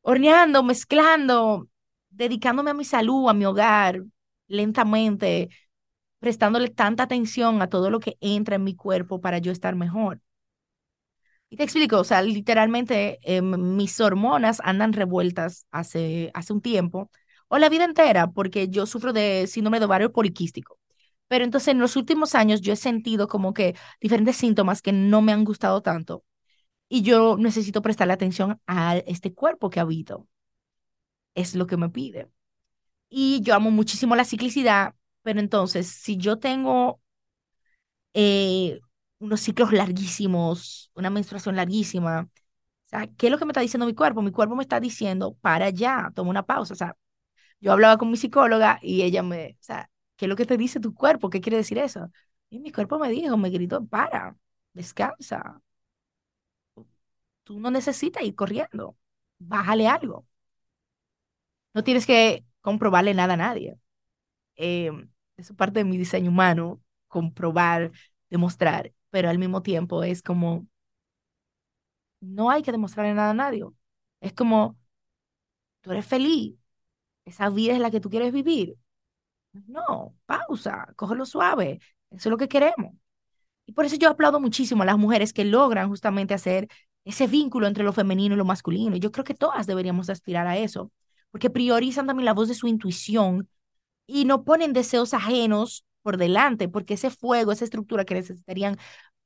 horneando, 0.01 0.63
mezclando, 0.63 1.69
dedicándome 2.09 2.71
a 2.71 2.73
mi 2.75 2.85
salud, 2.85 3.29
a 3.29 3.33
mi 3.33 3.45
hogar, 3.45 4.03
lentamente, 4.47 5.49
prestándole 6.19 6.69
tanta 6.69 7.03
atención 7.03 7.61
a 7.61 7.69
todo 7.69 7.89
lo 7.91 7.99
que 8.01 8.17
entra 8.21 8.55
en 8.57 8.63
mi 8.65 8.75
cuerpo 8.75 9.21
para 9.21 9.39
yo 9.39 9.51
estar 9.51 9.75
mejor. 9.75 10.21
Y 11.49 11.57
te 11.57 11.63
explico, 11.63 11.99
o 11.99 12.03
sea, 12.05 12.21
literalmente 12.21 13.19
em, 13.23 13.75
mis 13.75 13.99
hormonas 13.99 14.61
andan 14.63 14.93
revueltas 14.93 15.67
hace, 15.71 16.31
hace 16.33 16.53
un 16.53 16.61
tiempo, 16.61 17.11
o 17.51 17.57
la 17.59 17.69
vida 17.69 17.83
entera, 17.85 18.31
porque 18.31 18.69
yo 18.69 18.85
sufro 18.85 19.11
de 19.13 19.45
síndrome 19.47 19.79
de 19.79 19.85
ovario 19.85 20.13
poliquístico. 20.13 20.79
Pero 21.27 21.43
entonces 21.45 21.69
en 21.69 21.79
los 21.79 21.97
últimos 21.97 22.33
años 22.35 22.61
yo 22.61 22.71
he 22.73 22.77
sentido 22.77 23.27
como 23.27 23.53
que 23.53 23.75
diferentes 23.99 24.37
síntomas 24.37 24.81
que 24.81 24.93
no 24.93 25.21
me 25.21 25.33
han 25.33 25.43
gustado 25.43 25.81
tanto. 25.81 26.23
Y 26.89 27.03
yo 27.03 27.37
necesito 27.37 27.81
prestarle 27.81 28.13
atención 28.13 28.61
a 28.67 28.97
este 28.99 29.33
cuerpo 29.33 29.69
que 29.69 29.81
habito. 29.81 30.27
Es 31.35 31.55
lo 31.55 31.67
que 31.67 31.77
me 31.77 31.89
pide. 31.89 32.29
Y 33.09 33.41
yo 33.43 33.55
amo 33.55 33.71
muchísimo 33.71 34.15
la 34.15 34.25
ciclicidad, 34.25 34.95
pero 35.23 35.39
entonces 35.39 35.87
si 35.87 36.17
yo 36.17 36.39
tengo 36.39 37.01
eh, 38.13 38.79
unos 39.19 39.41
ciclos 39.41 39.71
larguísimos, 39.73 40.91
una 40.95 41.09
menstruación 41.09 41.55
larguísima. 41.55 42.29
O 42.93 42.97
¿qué 43.17 43.27
es 43.27 43.31
lo 43.31 43.37
que 43.37 43.45
me 43.45 43.51
está 43.51 43.61
diciendo 43.61 43.85
mi 43.85 43.95
cuerpo? 43.95 44.21
Mi 44.21 44.31
cuerpo 44.31 44.55
me 44.55 44.63
está 44.63 44.79
diciendo, 44.79 45.35
para 45.41 45.69
ya, 45.69 46.11
toma 46.15 46.29
una 46.31 46.45
pausa. 46.45 46.73
O 46.73 46.77
sea, 46.77 46.97
yo 47.61 47.73
hablaba 47.73 47.97
con 47.97 48.11
mi 48.11 48.17
psicóloga 48.17 48.79
y 48.81 49.03
ella 49.03 49.23
me, 49.23 49.57
o 49.61 49.63
sea, 49.63 49.89
¿qué 50.17 50.25
es 50.25 50.29
lo 50.29 50.35
que 50.37 50.45
te 50.47 50.57
dice 50.57 50.79
tu 50.81 50.93
cuerpo? 50.95 51.29
¿Qué 51.31 51.41
quiere 51.41 51.57
decir 51.57 51.77
eso? 51.79 52.11
Y 52.49 52.59
mi 52.59 52.71
cuerpo 52.71 52.99
me 52.99 53.09
dijo, 53.11 53.37
me 53.37 53.49
gritó, 53.51 53.85
para, 53.87 54.37
descansa. 54.73 55.61
Tú 57.43 57.59
no 57.59 57.69
necesitas 57.71 58.23
ir 58.23 58.35
corriendo, 58.35 58.97
bájale 59.39 59.87
algo. 59.87 60.25
No 61.73 61.83
tienes 61.83 62.05
que 62.05 62.45
comprobarle 62.61 63.13
nada 63.13 63.33
a 63.35 63.37
nadie. 63.37 63.77
Eh, 64.57 64.91
es 65.37 65.53
parte 65.53 65.81
de 65.81 65.85
mi 65.85 65.97
diseño 65.97 66.31
humano, 66.31 66.81
comprobar, 67.07 67.91
demostrar 68.29 68.93
pero 69.11 69.29
al 69.29 69.39
mismo 69.39 69.63
tiempo 69.63 70.03
es 70.03 70.21
como, 70.23 70.67
no 72.21 72.49
hay 72.51 72.61
que 72.63 72.71
demostrarle 72.71 73.13
nada 73.13 73.31
a 73.31 73.33
nadie. 73.33 73.63
Es 74.21 74.33
como, 74.33 74.77
tú 75.81 75.91
eres 75.91 76.05
feliz, 76.05 76.55
esa 77.31 77.49
vida 77.49 77.73
es 77.73 77.79
la 77.79 77.91
que 77.91 77.99
tú 77.99 78.09
quieres 78.09 78.31
vivir. 78.33 78.75
No, 79.67 80.15
pausa, 80.25 80.87
cógelo 80.95 81.25
suave, 81.25 81.79
eso 82.11 82.29
es 82.29 82.31
lo 82.31 82.37
que 82.37 82.47
queremos. 82.47 82.95
Y 83.65 83.73
por 83.73 83.85
eso 83.85 83.95
yo 83.97 84.09
aplaudo 84.09 84.39
muchísimo 84.39 84.83
a 84.83 84.85
las 84.85 84.97
mujeres 84.97 85.33
que 85.33 85.45
logran 85.45 85.89
justamente 85.89 86.33
hacer 86.33 86.67
ese 87.05 87.27
vínculo 87.27 87.67
entre 87.67 87.83
lo 87.83 87.93
femenino 87.93 88.35
y 88.35 88.37
lo 88.37 88.45
masculino. 88.45 88.97
Yo 88.97 89.11
creo 89.11 89.25
que 89.25 89.33
todas 89.33 89.67
deberíamos 89.67 90.09
aspirar 90.09 90.47
a 90.47 90.57
eso, 90.57 90.91
porque 91.31 91.49
priorizan 91.49 92.07
también 92.07 92.25
la 92.25 92.33
voz 92.33 92.47
de 92.49 92.55
su 92.55 92.67
intuición 92.67 93.49
y 94.07 94.25
no 94.25 94.43
ponen 94.43 94.73
deseos 94.73 95.13
ajenos 95.13 95.85
por 96.01 96.17
delante, 96.17 96.69
porque 96.69 96.95
ese 96.95 97.09
fuego, 97.11 97.51
esa 97.51 97.65
estructura 97.65 98.05
que 98.05 98.15
necesitarían 98.15 98.77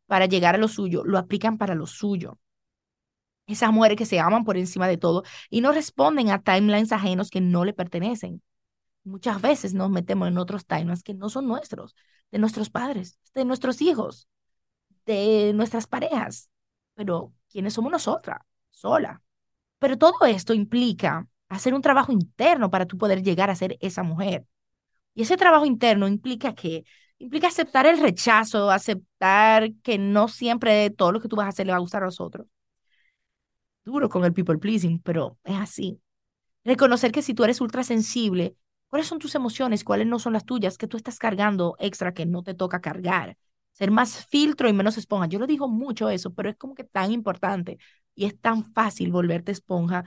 para 0.07 0.27
llegar 0.27 0.55
a 0.55 0.59
lo 0.59 0.67
suyo, 0.67 1.03
lo 1.05 1.17
aplican 1.17 1.57
para 1.57 1.75
lo 1.75 1.87
suyo. 1.87 2.39
Esas 3.47 3.71
mujeres 3.71 3.97
que 3.97 4.05
se 4.05 4.19
aman 4.19 4.43
por 4.43 4.57
encima 4.57 4.87
de 4.87 4.97
todo 4.97 5.23
y 5.49 5.61
no 5.61 5.71
responden 5.71 6.29
a 6.31 6.41
timelines 6.41 6.91
ajenos 6.91 7.29
que 7.29 7.41
no 7.41 7.65
le 7.65 7.73
pertenecen. 7.73 8.41
Muchas 9.03 9.41
veces 9.41 9.73
nos 9.73 9.89
metemos 9.89 10.27
en 10.27 10.37
otros 10.37 10.65
timelines 10.65 11.03
que 11.03 11.13
no 11.13 11.29
son 11.29 11.47
nuestros, 11.47 11.95
de 12.31 12.39
nuestros 12.39 12.69
padres, 12.69 13.19
de 13.35 13.45
nuestros 13.45 13.81
hijos, 13.81 14.27
de 15.05 15.53
nuestras 15.53 15.87
parejas, 15.87 16.49
pero 16.95 17.33
¿quiénes 17.49 17.73
somos 17.73 17.91
nosotras? 17.91 18.39
Sola. 18.71 19.21
Pero 19.79 19.97
todo 19.97 20.25
esto 20.25 20.53
implica 20.53 21.27
hacer 21.49 21.73
un 21.73 21.81
trabajo 21.81 22.11
interno 22.11 22.71
para 22.71 22.85
tú 22.85 22.97
poder 22.97 23.21
llegar 23.23 23.49
a 23.49 23.55
ser 23.55 23.77
esa 23.81 24.03
mujer. 24.03 24.45
Y 25.13 25.23
ese 25.23 25.37
trabajo 25.37 25.65
interno 25.65 26.07
implica 26.07 26.55
que 26.55 26.85
implica 27.19 27.47
aceptar 27.47 27.85
el 27.85 27.99
rechazo, 27.99 28.71
aceptar 28.71 29.73
que 29.83 29.97
no 29.97 30.27
siempre 30.27 30.89
todo 30.91 31.11
lo 31.13 31.21
que 31.21 31.27
tú 31.29 31.35
vas 31.35 31.47
a 31.47 31.49
hacer 31.49 31.65
le 31.67 31.71
va 31.73 31.77
a 31.77 31.81
gustar 31.81 32.03
a 32.03 32.07
los 32.07 32.21
otros. 32.21 32.47
Duro 33.85 34.09
con 34.09 34.25
el 34.25 34.33
people 34.33 34.57
pleasing, 34.57 34.99
pero 34.99 35.37
es 35.43 35.55
así. 35.55 36.01
Reconocer 36.63 37.11
que 37.11 37.21
si 37.21 37.33
tú 37.33 37.43
eres 37.43 37.61
ultra 37.61 37.83
sensible, 37.83 38.57
¿cuáles 38.89 39.07
son 39.07 39.19
tus 39.19 39.35
emociones? 39.35 39.83
¿Cuáles 39.83 40.07
no 40.07 40.19
son 40.19 40.33
las 40.33 40.45
tuyas? 40.45 40.77
Que 40.77 40.87
tú 40.87 40.97
estás 40.97 41.19
cargando 41.19 41.75
extra 41.79 42.13
que 42.13 42.25
no 42.25 42.43
te 42.43 42.55
toca 42.55 42.81
cargar. 42.81 43.37
Ser 43.71 43.91
más 43.91 44.25
filtro 44.27 44.67
y 44.67 44.73
menos 44.73 44.97
esponja. 44.97 45.27
Yo 45.27 45.39
lo 45.39 45.47
digo 45.47 45.67
mucho 45.67 46.09
eso, 46.09 46.33
pero 46.33 46.49
es 46.49 46.57
como 46.57 46.75
que 46.75 46.83
tan 46.83 47.11
importante 47.11 47.77
y 48.15 48.25
es 48.25 48.39
tan 48.39 48.73
fácil 48.73 49.11
volverte 49.11 49.51
esponja 49.51 50.05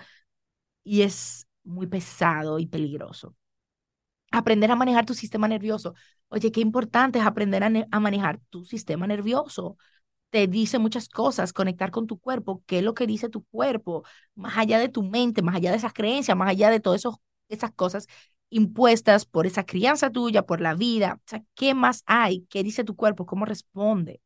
y 0.84 1.02
es 1.02 1.46
muy 1.64 1.86
pesado 1.86 2.58
y 2.58 2.66
peligroso 2.66 3.36
aprender 4.30 4.70
a 4.70 4.76
manejar 4.76 5.06
tu 5.06 5.14
sistema 5.14 5.48
nervioso. 5.48 5.94
Oye, 6.28 6.52
qué 6.52 6.60
importante 6.60 7.18
es 7.18 7.26
aprender 7.26 7.62
a, 7.64 8.00
manejar 8.00 8.40
tu 8.50 8.64
sistema 8.64 9.06
nervioso. 9.06 9.76
Te 10.30 10.46
dice 10.46 10.78
muchas 10.78 11.08
cosas, 11.08 11.52
conectar 11.54 11.90
con 11.90 12.06
tu 12.06 12.18
cuerpo, 12.18 12.62
qué 12.66 12.78
es 12.78 12.84
lo 12.84 12.92
que 12.94 13.06
dice 13.06 13.30
tu 13.30 13.44
cuerpo, 13.44 14.04
más 14.34 14.58
allá 14.58 14.78
de 14.78 14.88
tu 14.90 15.02
mente, 15.02 15.40
más 15.42 15.56
allá 15.56 15.70
de 15.70 15.78
esas 15.78 15.94
creencias, 15.94 16.36
más 16.36 16.50
allá 16.50 16.70
de 16.70 16.80
todas 16.80 17.02
esas 17.48 17.72
cosas 17.72 18.06
impuestas 18.50 19.24
por 19.26 19.46
esa 19.46 19.64
crianza 19.64 20.10
tuya, 20.10 20.42
por 20.44 20.60
la 20.60 20.74
vida. 20.74 21.20
¿qué 21.54 21.74
más 21.74 22.02
hay? 22.06 22.46
¿Qué 22.50 22.62
dice 22.62 22.84
tu 22.84 22.94
cuerpo? 22.96 23.24
¿Cómo 23.26 23.44
responde? 23.46 24.20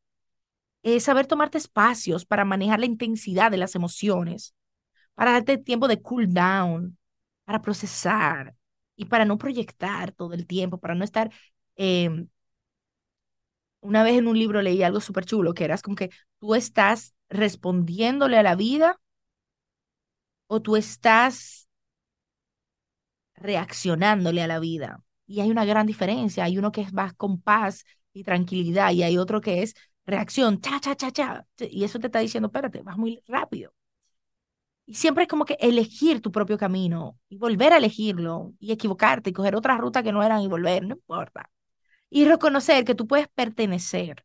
Es 0.83 1.03
saber 1.05 1.27
tomarte 1.27 1.57
espacios 1.57 2.25
para 2.25 2.45
manejar 2.45 2.79
la 2.79 2.85
intensidad 2.87 3.51
de 3.51 3.57
las 3.57 3.75
emociones, 3.75 4.55
para 5.15 5.33
darte 5.33 5.57
tiempo 5.57 5.87
de 5.87 6.01
cool 6.01 6.33
down, 6.33 6.97
para 7.45 7.61
procesar, 7.61 8.55
y 8.95 9.05
para 9.05 9.25
no 9.25 9.37
proyectar 9.37 10.11
todo 10.13 10.33
el 10.33 10.47
tiempo, 10.47 10.79
para 10.79 10.95
no 10.95 11.03
estar... 11.03 11.31
Em, 11.75 12.27
una 13.83 14.03
vez 14.03 14.17
en 14.17 14.27
un 14.27 14.37
libro 14.39 14.61
leí 14.61 14.83
algo 14.83 15.01
súper 15.01 15.25
chulo, 15.25 15.53
que 15.53 15.65
eras 15.65 15.81
como 15.81 15.95
que 15.95 16.09
tú 16.39 16.55
estás 16.55 17.13
respondiéndole 17.29 18.37
a 18.37 18.43
la 18.43 18.55
vida 18.55 18.99
o 20.47 20.61
tú 20.61 20.75
estás 20.77 21.67
reaccionándole 23.35 24.41
a 24.41 24.47
la 24.47 24.59
vida. 24.59 25.03
Y 25.25 25.41
hay 25.41 25.51
una 25.51 25.65
gran 25.65 25.85
diferencia. 25.87 26.43
Hay 26.45 26.57
uno 26.57 26.71
que 26.71 26.81
es 26.81 26.93
más 26.93 27.13
con 27.13 27.41
paz 27.41 27.85
y 28.13 28.23
tranquilidad 28.23 28.91
y 28.91 29.03
hay 29.03 29.17
otro 29.17 29.41
que 29.41 29.63
es 29.63 29.75
reacción, 30.05 30.61
cha, 30.61 30.79
cha, 30.79 30.95
cha, 30.95 31.11
cha. 31.11 31.45
Y 31.59 31.83
eso 31.83 31.99
te 31.99 32.07
está 32.07 32.19
diciendo, 32.19 32.47
espérate, 32.47 32.81
vas 32.83 32.97
muy 32.97 33.21
rápido. 33.27 33.73
Y 34.85 34.95
siempre 34.95 35.23
es 35.23 35.29
como 35.29 35.45
que 35.45 35.57
elegir 35.59 36.21
tu 36.21 36.31
propio 36.31 36.57
camino 36.57 37.17
y 37.29 37.37
volver 37.37 37.73
a 37.73 37.77
elegirlo 37.77 38.53
y 38.59 38.71
equivocarte 38.71 39.29
y 39.29 39.33
coger 39.33 39.55
otra 39.55 39.77
ruta 39.77 40.03
que 40.03 40.11
no 40.11 40.23
eran 40.23 40.41
y 40.41 40.47
volver, 40.47 40.83
no 40.85 40.95
importa. 40.95 41.49
Y 42.13 42.25
reconocer 42.25 42.85
que 42.85 42.95
tú 42.95 43.07
puedes 43.07 43.27
pertenecer. 43.27 44.23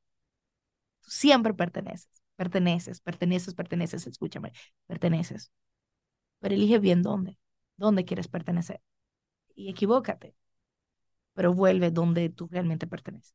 Tú 1.03 1.11
siempre 1.11 1.55
perteneces, 1.55 2.09
perteneces, 2.37 3.01
perteneces, 3.01 3.55
perteneces, 3.55 4.07
escúchame, 4.07 4.53
perteneces. 4.87 5.51
pero 6.41 6.55
elige 6.55 6.79
bien 6.79 7.03
dónde, 7.03 7.39
dónde 7.77 8.05
quieres 8.05 8.29
pertenecer. 8.29 8.81
Y 9.57 9.71
equivócate, 9.71 10.37
pero 11.35 11.53
vuelve 11.55 11.91
donde 11.91 12.29
tú 12.31 12.49
realmente 12.51 12.87
perteneces. 12.87 13.35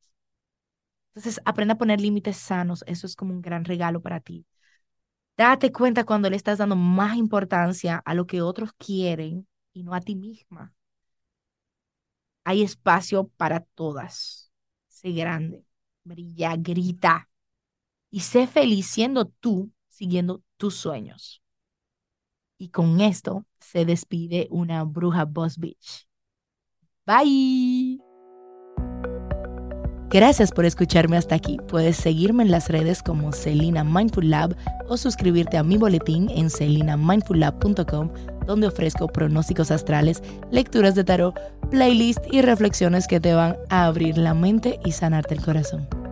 Entonces, 1.15 1.41
aprende 1.45 1.73
a 1.73 1.77
poner 1.77 2.01
límites 2.01 2.37
sanos. 2.37 2.83
Eso 2.87 3.05
es 3.07 3.15
como 3.15 3.33
un 3.33 3.41
gran 3.41 3.65
regalo 3.65 4.01
para 4.01 4.19
ti. 4.19 4.45
Date 5.37 5.71
cuenta 5.71 6.05
cuando 6.05 6.29
le 6.29 6.37
estás 6.37 6.59
dando 6.59 6.75
más 6.75 7.17
importancia 7.17 8.01
a 8.05 8.13
lo 8.15 8.27
que 8.27 8.41
otros 8.41 8.73
quieren 8.73 9.47
y 9.73 9.83
no 9.83 9.93
a 9.95 10.01
ti 10.01 10.15
misma. 10.15 10.73
Hay 12.43 12.61
espacio 12.61 13.27
para 13.37 13.61
todas. 13.61 14.51
Sé 14.87 15.11
grande, 15.11 15.65
brilla, 16.03 16.55
grita 16.57 17.29
y 18.09 18.19
sé 18.19 18.47
feliz 18.47 18.87
siendo 18.87 19.25
tú, 19.25 19.71
siguiendo 19.89 20.43
tus 20.57 20.75
sueños. 20.75 21.41
Y 22.57 22.69
con 22.69 23.01
esto 23.01 23.45
se 23.59 23.85
despide 23.85 24.47
una 24.51 24.83
bruja 24.83 25.25
Boss 25.25 25.57
Beach. 25.57 26.07
Bye. 27.05 27.99
Gracias 30.13 30.51
por 30.51 30.63
escucharme 30.65 31.17
hasta 31.17 31.33
aquí. 31.33 31.57
Puedes 31.67 31.97
seguirme 31.97 32.43
en 32.43 32.51
las 32.51 32.69
redes 32.69 33.01
como 33.01 33.33
Celina 33.33 33.83
Mindful 33.83 34.29
Lab 34.29 34.55
o 34.87 34.95
suscribirte 34.95 35.57
a 35.57 35.63
mi 35.63 35.77
boletín 35.77 36.29
en 36.29 36.51
celinamindfullab.com, 36.51 38.11
donde 38.45 38.67
ofrezco 38.67 39.07
pronósticos 39.07 39.71
astrales, 39.71 40.21
lecturas 40.51 40.95
de 40.95 41.03
tarot, 41.03 41.39
playlist 41.69 42.21
y 42.31 42.41
reflexiones 42.41 43.07
que 43.07 43.19
te 43.19 43.33
van 43.33 43.57
a 43.69 43.85
abrir 43.85 44.17
la 44.17 44.33
mente 44.33 44.79
y 44.85 44.91
sanarte 44.91 45.33
el 45.33 45.41
corazón. 45.41 46.02